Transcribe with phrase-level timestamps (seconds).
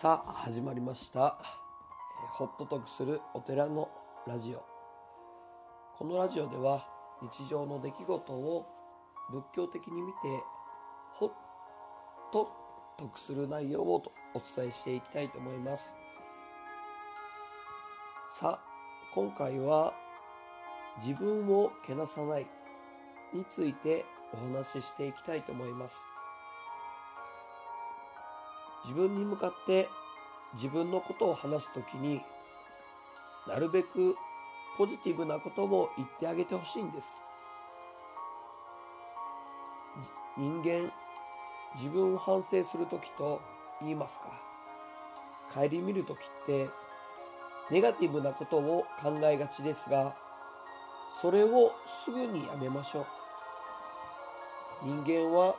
[0.00, 1.36] さあ始まりました。
[1.42, 1.44] え
[2.30, 3.90] ホットトークするお寺の
[4.28, 4.64] ラジオ。
[5.98, 6.86] このラジオでは
[7.20, 8.64] 日常の出来事を
[9.32, 10.18] 仏教的に見て
[11.14, 11.32] ほっ
[12.32, 12.48] と
[12.96, 13.96] 得する内容を
[14.34, 15.96] お伝えしていきたいと思います。
[18.34, 18.64] さあ
[19.12, 19.94] 今回は
[21.04, 22.46] 自分をけなさない
[23.34, 26.17] についてお話ししていきたいと思います。
[28.84, 29.88] 自分に向かって
[30.54, 32.22] 自分のことを話すときに
[33.46, 34.16] なるべく
[34.76, 37.22] ポジティブなことを言ってあげてほしいんです。
[40.36, 40.92] 人間
[41.74, 43.40] 自分を反省するときと
[43.80, 44.26] 言いますか
[45.52, 46.68] 顧みるときって
[47.70, 50.14] ネガティブなことを考えがちですが
[51.20, 51.72] それを
[52.04, 53.06] すぐにやめましょう。
[54.84, 55.56] 人間は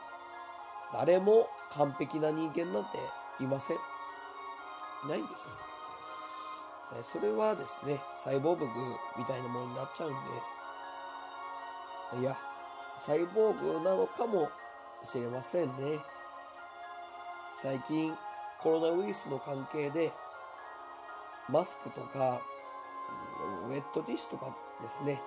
[0.94, 2.98] 誰も完璧な人間なんて
[3.40, 3.76] いません。
[3.76, 3.80] い
[5.08, 5.58] ないんです。
[7.02, 8.66] それはですね、サイボーグ
[9.16, 10.14] みたいなものになっちゃうん
[12.14, 12.36] で、いや、
[12.98, 14.50] サイボーグなのかも
[15.04, 16.00] しれませんね。
[17.62, 18.16] 最近、
[18.60, 20.12] コロナウイルスの関係で、
[21.48, 22.40] マスクとか、
[23.68, 25.22] ウェットティッシュとかですね、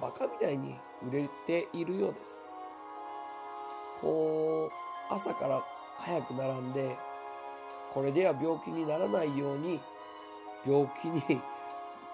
[0.00, 2.44] バカみたいに売れているようです。
[4.00, 5.62] こう、朝から
[6.04, 6.96] 早く並んで、
[7.94, 9.80] これでは病気にならないように、
[10.66, 11.22] 病気に、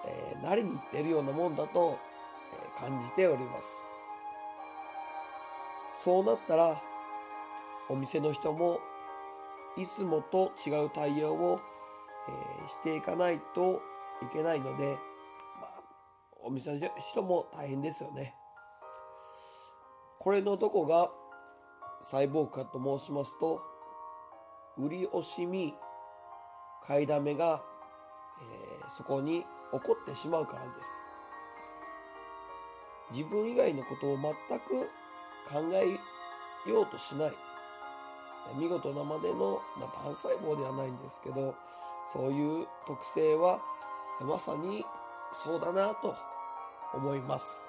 [0.05, 1.97] えーなりにいっているようなもんだと、
[2.53, 3.75] えー感じております。
[5.95, 6.81] そうなったら、
[7.89, 8.79] お店の人も、
[9.77, 11.59] いつもと違う対応を、
[12.27, 13.81] えーしていかないと
[14.21, 14.97] いけないので、
[15.59, 15.81] まあ、
[16.43, 18.35] お店の人も大変ですよね。
[20.19, 21.09] これのどこが
[22.01, 23.61] サイボーグかと申しますと、
[24.79, 25.73] 売り惜しみ、
[26.87, 27.61] 買いだめが、
[28.41, 30.89] えーそこに起こってしまうからです。
[33.11, 34.87] 自分以外のことを全く
[35.47, 37.31] 考えようとしない。
[38.57, 41.53] 見事なまでの、まあ、単細胞ではないんですけど、
[42.11, 43.59] そういう特性は
[44.21, 44.83] まさに
[45.31, 46.15] そうだなと
[46.93, 47.63] 思います。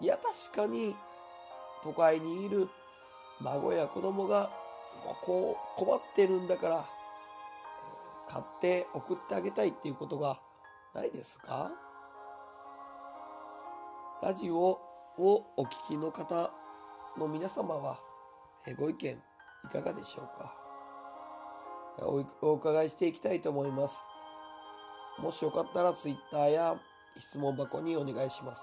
[0.00, 0.94] いや、確かに
[1.82, 2.68] 都会にいる
[3.40, 4.50] 孫や子供が
[5.24, 6.86] こう困ってるんだから
[8.28, 10.38] 買って送ってあげたいっていうことが
[10.94, 11.70] ないですか？
[14.22, 14.80] ラジオを
[15.18, 16.50] お聞きの方
[17.16, 17.98] の皆様は
[18.78, 20.54] ご意見いかがでしょうか？
[22.00, 23.98] おお伺いしていきたいと思います。
[25.18, 26.76] もしよかったら Twitter や
[27.18, 28.62] 質問箱にお願いします。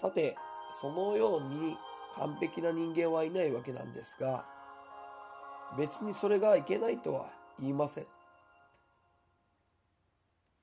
[0.00, 0.36] さて、
[0.80, 1.76] そのように
[2.16, 4.44] 完璧な人間はいないわけなんですが、
[5.78, 8.06] 別にそれがいけないとは言いません。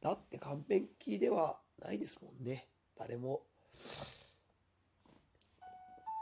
[0.01, 2.67] だって完璧ではないですもんね。
[2.97, 3.41] 誰も。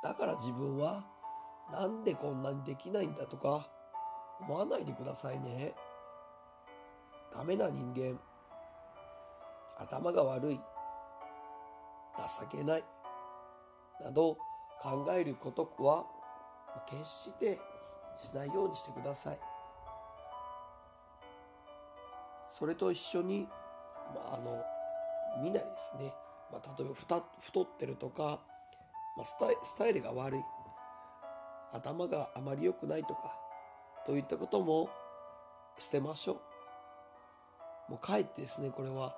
[0.03, 1.06] だから自分は
[1.72, 3.69] なんでこんなにできないんだとか
[4.40, 5.74] 思わないでくださいね。
[7.34, 8.19] ダメな人間、
[9.78, 10.59] 頭が悪い、
[12.40, 12.84] 情けない、
[14.02, 14.38] など
[14.81, 16.06] 考えることは
[16.88, 17.59] 決して
[18.18, 19.40] しないようにしてください。
[22.47, 23.47] それと一緒に、
[24.14, 24.64] まあ、あの、
[25.44, 26.14] 見ないですね。
[26.52, 28.40] まあ、例えば太ってるとか、
[29.18, 30.44] まあ、スタイスタイルが悪い、
[31.74, 33.38] 頭があまり良くないとか、
[34.06, 34.90] といったことも
[35.80, 36.40] 捨てましょ
[37.88, 37.91] う。
[37.91, 39.16] もうかえってですね、これは、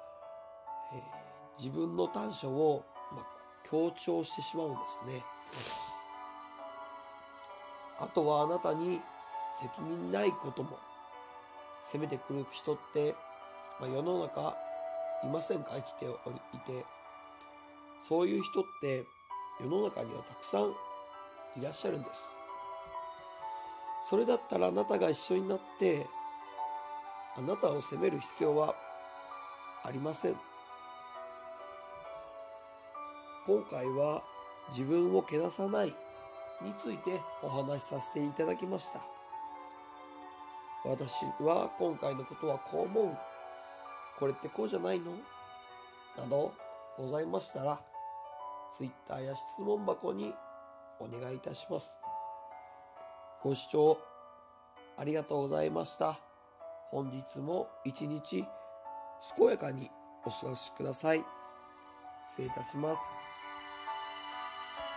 [0.93, 1.27] えー
[1.59, 2.85] 自分の短所を、
[3.69, 5.23] 強調してしまうんですね。
[7.99, 9.01] あとはあなたに
[9.59, 10.77] 責任ないことも
[11.85, 13.15] 責めてくる人って、
[13.79, 14.55] まあ、世の中
[15.23, 15.71] いませんか？
[15.75, 16.85] 生きておりいて。
[17.99, 19.03] そういう人って
[19.59, 20.69] 世の中にはたくさん
[21.59, 22.27] いらっしゃるんです。
[24.07, 26.05] それだったらあなたが一緒になって
[27.35, 28.75] あなたを責める必要は
[29.83, 30.35] ありません。
[33.47, 34.21] 今回は
[34.71, 35.87] 自分をけなさない
[36.61, 38.99] についてお話しさせていただきました。
[40.83, 43.17] 私は今回のことはこう思う。
[44.19, 45.13] これってこうじゃないの？
[46.17, 46.53] など
[46.97, 47.79] ございましたら、
[48.77, 50.33] Twitter や質問箱に
[50.99, 51.95] お願いいたします。
[53.41, 53.97] ご視聴
[54.97, 56.19] ありがとうございました。
[56.89, 58.45] 本日も一日
[59.37, 59.89] 健やかに
[60.25, 61.23] お過ごしください。
[62.31, 63.26] 失礼いたします。